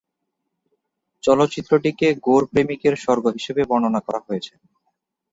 [1.23, 4.53] চলচ্চিত্রটিকে "গোর-প্রেমিকের স্বর্গ" হিসাবে বর্ণনা করা হয়েছে।